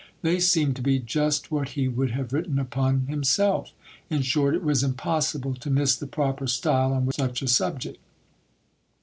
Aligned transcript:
They 0.23 0.39
seemed 0.39 0.75
to 0.77 0.81
be 0.81 0.97
just 0.97 1.51
what 1.51 1.69
he 1.77 1.87
would 1.87 2.09
have 2.09 2.33
writ 2.33 2.47
ten 2.47 2.57
upon 2.57 3.01
himself. 3.05 3.71
In 4.09 4.23
short, 4.23 4.55
it 4.55 4.63
was 4.63 4.81
impossible 4.81 5.53
to 5.53 5.69
miss 5.69 5.95
the 5.95 6.07
proper 6.07 6.47
style 6.47 6.91
on 6.91 7.11
such 7.13 7.43
a 7.43 7.47
subject. 7.47 7.99